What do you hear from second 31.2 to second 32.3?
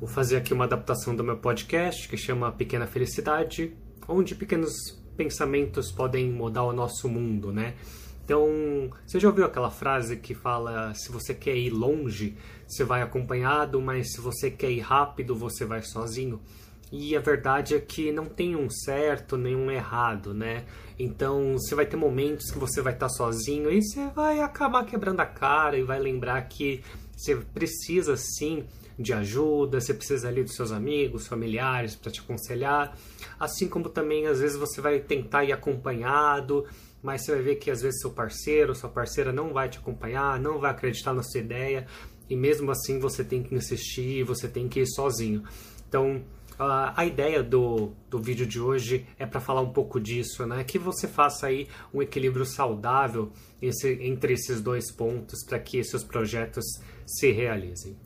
familiares para te